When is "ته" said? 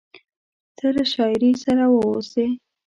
0.77-0.85